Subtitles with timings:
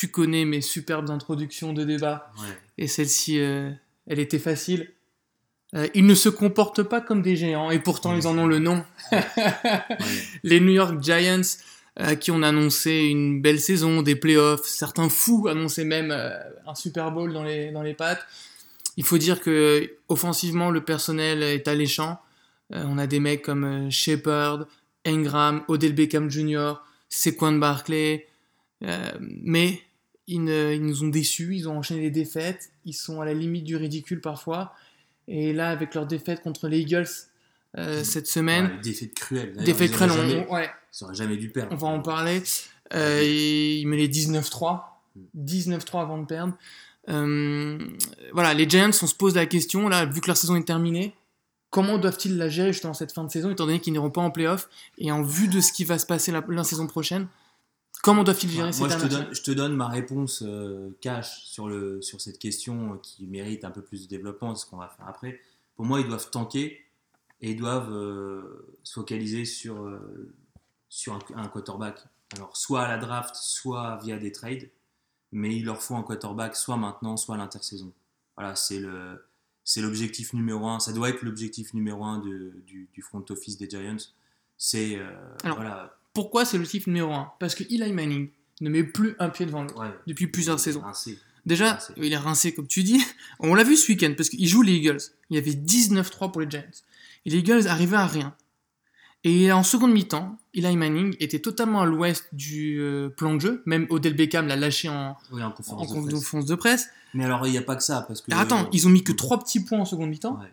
[0.00, 2.32] tu connais mes superbes introductions de débat.
[2.40, 2.48] Ouais.
[2.78, 3.70] Et celle-ci, euh,
[4.06, 4.94] elle était facile.
[5.74, 8.60] Euh, ils ne se comportent pas comme des géants, et pourtant ils en ont le
[8.60, 8.82] nom.
[9.12, 9.22] Ouais.
[10.42, 11.42] Les New York Giants,
[11.98, 16.12] euh, qui ont annoncé une belle saison, des playoffs, certains fous annonçaient même
[16.66, 18.26] un Super Bowl dans les, dans les pattes.
[18.96, 22.18] Il faut dire que offensivement, le personnel est alléchant.
[22.70, 24.64] On a des mecs comme Shepard,
[25.04, 26.76] Ingram, Odell Beckham Jr.,
[27.10, 28.26] Saquon Barkley,
[28.82, 29.80] euh, mais
[30.30, 33.34] ils, ne- ils nous ont déçus, ils ont enchaîné les défaites, ils sont à la
[33.34, 34.74] limite du ridicule parfois.
[35.28, 37.06] Et là, avec leur défaite contre les Eagles
[37.78, 39.54] euh, cette semaine, Ouais, défaite cruelle.
[39.64, 41.72] Défaite ils longue, jamais- ouais, Ils jamais dû perdre.
[41.72, 42.42] on va en parler.
[42.94, 45.02] Euh, et il met les 19-3.
[45.38, 46.54] 19-3 avant de perdre.
[47.08, 47.78] Euh,
[48.32, 51.14] voilà, les Giants, on se pose la question, là, vu que leur saison est terminée,
[51.70, 54.30] comment doivent-ils la gérer justement cette fin de saison, étant donné qu'ils n'iront pas en
[54.30, 54.68] playoff,
[54.98, 57.26] et en vue de ce qui va se passer la, la saison prochaine,
[58.02, 61.44] comment doivent-ils gérer cette Moi, je te, donne, je te donne ma réponse euh, cash
[61.44, 64.76] sur, le, sur cette question euh, qui mérite un peu plus de développement, ce qu'on
[64.78, 65.40] va faire après.
[65.76, 66.84] Pour moi, ils doivent tanker
[67.40, 70.32] et ils doivent euh, se focaliser sur, euh,
[70.88, 71.98] sur un, un quarterback.
[72.36, 74.68] Alors, soit à la draft, soit via des trades,
[75.32, 77.92] mais il leur faut un quarterback soit maintenant, soit à l'intersaison.
[78.36, 79.24] Voilà, c'est le.
[79.62, 80.80] C'est l'objectif numéro un.
[80.80, 83.96] Ça doit être l'objectif numéro un de- du, du front office des Giants.
[84.56, 84.98] C'est
[85.44, 85.96] voilà.
[86.12, 88.30] Pourquoi c'est le chiffre numéro 1 Parce que Eli Manning
[88.60, 90.80] ne met plus un pied devant l'autre Ouais, depuis plusieurs saisons.
[90.80, 91.18] rincé.
[91.46, 91.92] Déjà, Rincé.
[91.96, 93.00] il est rincé comme tu dis.
[93.40, 94.98] On l'a vu ce week-end parce qu'il joue les Eagles.
[95.30, 96.62] Il y avait 19-3 pour les Giants.
[97.24, 98.34] Et les Eagles arrivaient à rien.
[99.24, 103.62] Et en seconde mi-temps, Eli Manning était totalement à l'ouest du euh, plan de jeu.
[103.66, 106.12] Même Odell Beckham l'a lâché en, Oui, en en conférence de presse.
[106.14, 106.88] conférence de presse.
[107.14, 108.32] Mais alors, il n'y a pas que ça, parce que...
[108.34, 110.38] Attends, ils ont mis que 3 petits points en seconde mi-temps.
[110.40, 110.52] Ouais.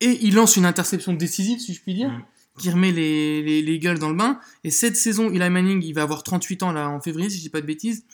[0.00, 2.24] Et il lance une interception décisive, si je puis dire, Mm.
[2.58, 4.38] Qui remet les, les, les Eagles dans le bain.
[4.62, 7.42] Et cette saison, Eli Manning, il va avoir 38 ans là en février, si je
[7.42, 8.04] dis pas de bêtises.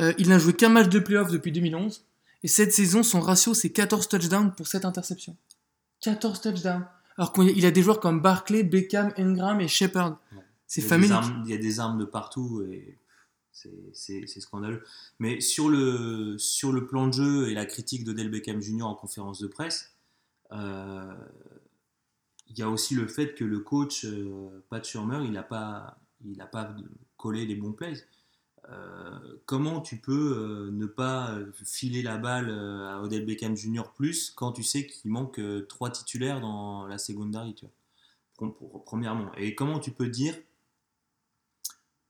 [0.00, 2.04] Euh, il n'a joué qu'un match de playoff depuis 2011.
[2.42, 5.36] Et cette saison, son ratio, c'est 14 touchdowns pour cette interception.
[6.00, 6.84] 14 touchdowns.
[7.16, 10.20] Alors qu'il a des joueurs comme Barkley, Beckham, Ingram et Shepard.
[10.32, 10.42] Ouais.
[10.66, 10.82] C'est
[11.12, 12.98] armes- Il y a des armes de partout et
[13.52, 13.92] c'est-
[14.40, 14.82] scandaleux.
[15.18, 18.82] Mais sur le, sur le plan de jeu et la critique d'Odell Beckham Jr.
[18.82, 19.94] en conférence de presse,
[20.52, 21.14] euh,
[22.48, 25.98] il y a aussi le fait que le coach euh, Pat Shurmur, il n'a pas,
[26.24, 26.74] il a pas
[27.16, 28.06] collé les bons plays.
[28.68, 33.84] Euh, comment tu peux euh, ne pas filer la balle à Odell Beckham Jr.
[33.94, 37.66] plus quand tu sais qu'il manque trois titulaires dans la secondary tu
[38.84, 39.32] Premièrement.
[39.36, 40.34] Et comment tu peux dire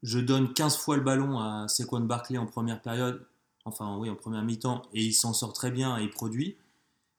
[0.02, 3.26] je donne 15 fois le ballon à Saquon Barkley en première période,
[3.64, 6.56] enfin oui, en première mi-temps, et il s'en sort très bien et il produit.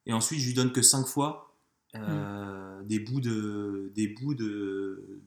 [0.06, 1.54] Et ensuite, je lui donne que 5 fois
[1.96, 2.47] euh,
[2.88, 5.22] des bouts de, des bouts de,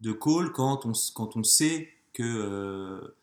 [0.00, 3.14] de, call quand on, quand on sait que, euh,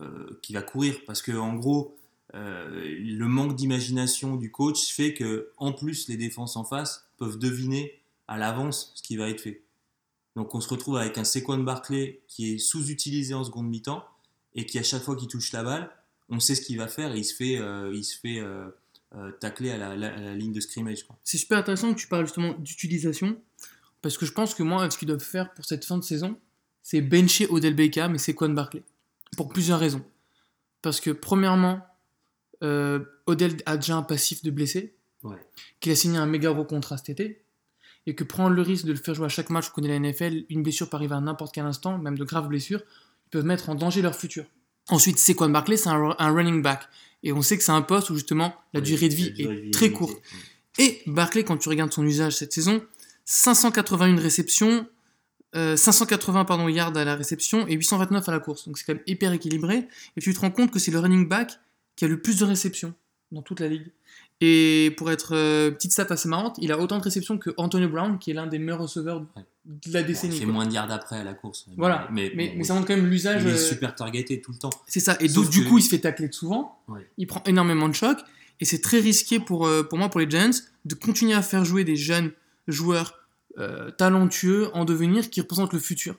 [0.00, 0.96] euh, qu'il va courir.
[1.06, 1.96] Parce que en gros,
[2.34, 2.68] euh,
[2.98, 8.00] le manque d'imagination du coach fait que en plus, les défenses en face peuvent deviner
[8.28, 9.62] à l'avance ce qui va être fait.
[10.36, 14.04] Donc on se retrouve avec un Saquon Barkley qui est sous-utilisé en seconde mi-temps
[14.54, 15.90] et qui à chaque fois qu'il touche la balle,
[16.28, 17.60] on sait ce qu'il va faire et il se fait,
[17.92, 18.40] il se fait
[19.40, 21.04] tacler à la, la- à la ligne de scrimmage.
[21.24, 23.40] C'est super intéressant que tu parles justement d'utilisation.
[24.02, 26.38] Parce que je pense que moi, ce qu'ils doivent faire pour cette fin de saison,
[26.82, 28.82] c'est bencher Odell Beckham et Saquon Barkley.
[29.36, 30.02] Pour plusieurs raisons.
[30.82, 31.80] Parce que, premièrement,
[32.62, 35.36] euh, Odell a déjà un passif de blessé, Ouais.
[35.80, 37.42] qu'il a signé un méga gros contrat cet été,
[38.06, 39.96] et que prendre le risque de le faire jouer à chaque match, on connaît la
[39.96, 42.80] NFL, une blessure peut arriver à n'importe quel instant, même de graves blessures,
[43.26, 44.46] ils peuvent mettre en danger leur futur.
[44.88, 46.88] Ensuite, Saquon Barkley, c'est un, un running back.
[47.22, 49.52] Et on sait que c'est un poste où justement la durée de vie est de
[49.52, 49.98] vie très limitée.
[49.98, 50.22] courte.
[50.78, 52.82] Et Barclay, quand tu regardes son usage cette saison,
[53.26, 54.86] 581 réceptions,
[55.54, 58.66] euh, 580 pardon, yards à la réception et 829 à la course.
[58.66, 59.86] Donc c'est quand même hyper équilibré.
[60.16, 61.58] Et tu te rends compte que c'est le running back
[61.96, 62.94] qui a le plus de réceptions
[63.32, 63.92] dans toute la ligue.
[64.40, 67.88] Et pour être euh, petite stat assez marrante, il a autant de réceptions que Antonio
[67.88, 69.42] Brown, qui est l'un des meilleurs receveurs Ouais.
[69.66, 70.38] De la Bon, il décennie.
[70.38, 70.52] fait quoi.
[70.54, 71.66] moins de yards après à la course.
[71.76, 72.08] Voilà.
[72.12, 73.42] Mais, Mais, bon, mais ça montre quand même l'usage.
[73.42, 74.70] il est euh, super targeté tout le temps.
[74.86, 75.16] c'est ça.
[75.20, 76.82] Et Sauf donc, du coup, il se fait tacler souvent.
[76.88, 77.08] Ouais.
[77.18, 78.20] Il prend énormément de chocs.
[78.60, 80.50] Et c'est très risqué pour, euh, pour moi, pour les Giants,
[80.84, 82.32] de continuer à faire jouer des jeunes
[82.68, 83.18] joueurs
[83.58, 86.16] euh, talentueux en devenir qui représentent le futur.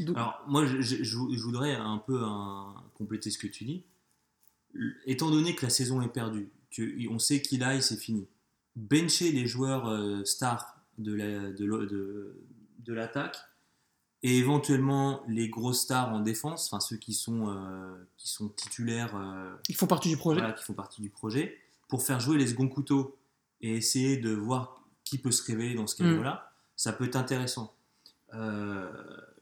[0.00, 3.64] Donc- Alors, moi, je, je- je- je voudrais un peu un- compléter ce que tu
[3.64, 3.84] dis.
[5.06, 8.26] Étant donné que la saison est perdue, que on sait qu'il aille, c'est fini.
[8.74, 12.40] Bencher les joueurs euh, stars de la- de de-
[12.78, 13.36] de l'attaque
[14.22, 19.16] et éventuellement les grosses stars en défense, enfin ceux qui sont, euh, qui sont titulaires,
[19.16, 20.40] euh, ils font partie du projet.
[20.40, 21.58] voilà, qui font partie du projet,
[21.88, 23.16] pour faire jouer les seconds couteaux
[23.60, 26.06] et essayer de voir qui peut se révéler dans ce Mm.
[26.06, 27.74] cadre-là, ça peut être intéressant.
[28.32, 28.90] Euh,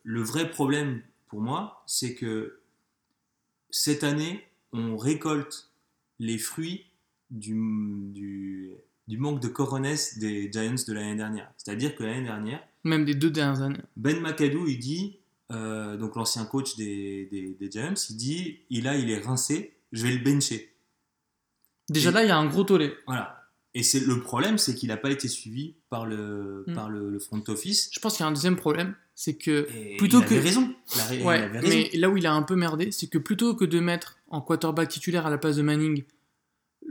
[0.02, 2.60] le vrai problème pour moi, c'est que
[3.70, 5.70] cette année, on récolte
[6.18, 6.86] les fruits
[7.30, 7.54] du,
[8.12, 8.74] du,
[9.08, 11.50] du manque de coronesse des Giants de l'année dernière.
[11.56, 13.80] C'est-à-dire que l'année dernière, Même des deux dernières années.
[13.96, 15.18] Ben McAdoo, il dit,
[15.50, 19.74] euh, donc l'ancien coach des, des, des Giants, il dit, il a, il est rincé,
[19.92, 20.72] je vais le bencher.
[21.88, 22.92] Déjà Et- là, il y a un gros tollé.
[23.06, 23.38] Voilà.
[23.74, 26.74] Et c'est le problème, c'est qu'il n'a pas été suivi par le, Mm.
[26.74, 27.90] par le, le front office.
[27.92, 30.40] Je pense qu'il y a un deuxième problème, c'est que Et Plutôt il que- avait
[30.42, 30.74] raison.
[30.94, 31.68] Il avait raison.
[31.68, 34.40] mais là où il a un peu merdé, c'est que plutôt que de mettre en
[34.42, 36.04] quarterback titulaire à la place de Manning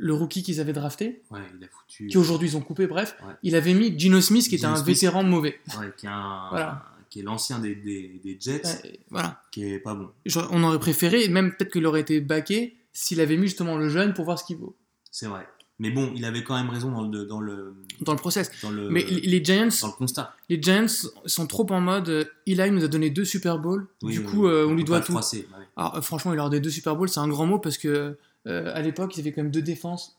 [0.04, 2.08] le rookie qu'ils avaient drafté, Ouais, il a foutu.
[2.08, 3.34] qui aujourd'hui ils ont coupé, bref, Ouais.
[3.44, 4.88] il avait mis Gino Smith qui était un Smith.
[4.96, 5.60] vétéran mauvais.
[5.80, 6.86] Ouais, qui, est un- Voilà.
[7.10, 8.62] qui est l'ancien des, des, des Jets,
[9.10, 9.42] voilà.
[9.52, 10.10] qui est pas bon.
[10.52, 14.14] On aurait préféré, même peut-être qu'il aurait été baqué s'il avait mis justement le jeune
[14.14, 14.76] pour voir ce qu'il vaut
[15.12, 15.46] C'est vrai.
[15.82, 18.52] Mais bon, il avait quand même raison dans le, dans le, dans le process.
[18.62, 20.36] dans le, Mais les Giants, dans le constat.
[20.48, 20.86] les Giants
[21.26, 24.26] sont trop en mode euh, Eli nous a donné deux Super Bowls, Oui, du oui,
[24.26, 24.52] coup oui.
[24.52, 25.12] euh, on lui doit tout.
[25.12, 25.66] froisser, ouais.
[25.76, 27.78] Alors euh, franchement, il leur a donné deux Super Bowls, c'est un grand mot parce
[27.80, 28.16] que
[28.48, 30.18] euh, à l'époque, ils avaient quand même deux défenses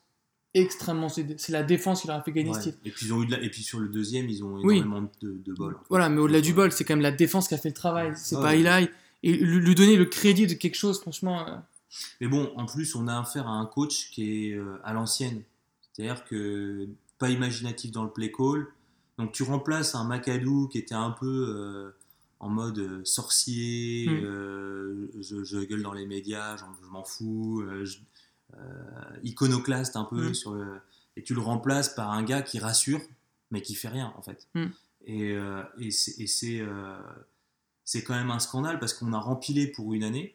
[0.55, 1.09] extrêmement.
[1.09, 2.79] C'est la défense qui leur a fait gagner ce titre.
[2.85, 4.79] Et puis ils ont eu de la- et puis sur le deuxième, ils ont Oui.
[4.79, 5.77] énormément de, de bol.
[5.89, 8.13] Voilà, mais au-delà du bol, c'est quand même la défense qui a fait le travail.
[8.17, 8.55] C'est pas.
[8.55, 8.89] Eli.
[9.23, 11.49] Et lui lui donner le crédit de quelque chose, franchement.
[11.49, 11.53] euh,
[12.21, 15.43] Mais bon, en plus, on a affaire à un coach qui est euh, à l'ancienne.
[15.93, 18.67] C'est-à-dire que pas imaginatif dans le play call.
[19.19, 21.91] Donc tu remplaces un McAdoo qui était un peu euh,
[22.41, 24.25] en mode euh, sorcier, Mm.
[24.25, 27.99] euh, je, je gueule dans les médias, je m'en fous, je-
[29.23, 30.35] iconoclaste un peu Mm.
[30.35, 30.81] sur le,
[31.17, 33.01] et tu le remplaces par un gars qui rassure
[33.51, 34.49] mais qui fait rien en fait.
[34.55, 34.67] Mm.
[35.07, 35.37] Et,
[35.79, 36.63] et c'est c'est,
[37.85, 40.35] c'est quand même un scandale parce qu'on a rempilé pour une année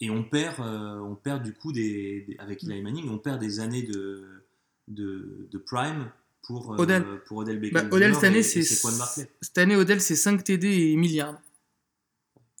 [0.00, 3.38] et on perd, euh, on perd du coup des, des- avec Eli Manning, on perd
[3.40, 4.42] des années de,
[4.88, 6.10] de, de prime
[6.46, 7.04] pour, euh, Odell.
[7.26, 7.82] pour Odell Bah.
[7.90, 11.38] Odell, cette année, c'est cette année, Odell, c'est 5 TD et milliards.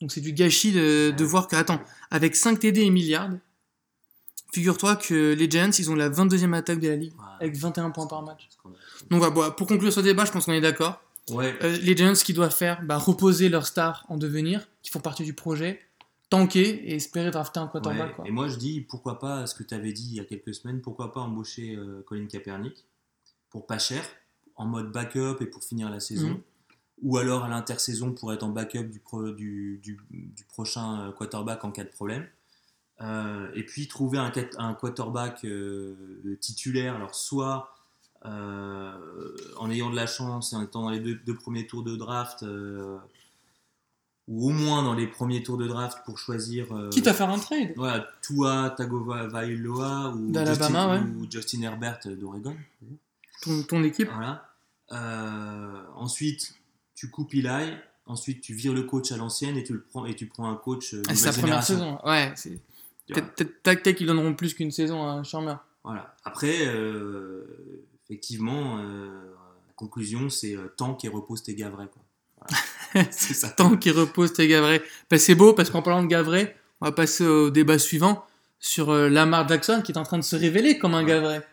[0.00, 1.80] Donc c'est du gâchis de, voir que, attends,
[2.10, 3.30] avec 5 TD et milliards,
[4.52, 7.26] figure-toi que les Giants, ils ont la 22e attaque de la ligue, Ouais.
[7.40, 8.48] avec 21 points par match.
[9.10, 11.02] Donc voilà, bon, pour conclure ce débat, je pense qu'on est d'accord.
[11.30, 14.90] Ouais, Euh, les Giants, ce qu'ils doivent faire, bah, reposer leurs stars en devenir, qui
[14.90, 15.80] font partie du projet,
[16.32, 18.08] tanker et espérer drafter un quarterback.
[18.08, 18.14] ouais.
[18.14, 18.26] quoi.
[18.26, 20.54] Et moi je dis pourquoi pas, ce que tu avais dit il y a quelques
[20.54, 22.84] semaines, pourquoi pas embaucher euh, Colin Kaepernick
[23.50, 24.02] pour pas cher,
[24.56, 26.30] en mode backup et pour finir la saison.
[26.30, 26.40] Mhm.
[27.02, 31.12] Ou alors à l'intersaison pour être en backup du, pro- du, du, du prochain euh,
[31.12, 32.26] quarterback en cas de problème.
[33.00, 37.74] Euh, et puis trouver un, un quarterback euh, titulaire, alors soit
[38.24, 41.96] en ayant de la chance et en étant dans les deux, deux premiers tours de
[41.96, 42.44] draft,
[44.28, 47.28] ou au moins dans les premiers tours de draft pour choisir euh, Quitte à faire
[47.28, 47.72] un trade.
[47.76, 52.56] voilà, Tua Tagovailoa ou, Justin, ou Justin Herbert d'Oregon.
[53.42, 54.08] Ton, ton équipe.
[54.14, 54.48] Voilà.
[54.92, 56.54] Euh, ensuite,
[56.94, 57.72] tu coupes Eli.
[58.06, 60.56] Ensuite, tu vires le coach à l'ancienne et tu le prends et tu prends un
[60.56, 61.98] coach euh, Ah, c'est sa première saison.
[62.04, 62.60] Ouais, c'est.
[63.08, 65.54] Peut-être- peut-être qu'ils donneront plus qu'une saison à Shermer.
[65.84, 66.14] Voilà.
[66.24, 67.44] Après, euh,
[68.04, 71.86] effectivement, la conclusion, c'est tank et repose tes gars vrais.
[71.88, 72.02] Quoi.
[73.10, 73.48] C'est ça.
[73.48, 74.82] Tant qu'il repose tes Gavray.
[75.10, 78.24] Bah, c'est beau parce qu'en parlant de Gavray, on va passer au débat suivant
[78.60, 81.04] sur euh, Lamar Jackson qui est en train de se révéler comme un.
[81.04, 81.40] Gavray.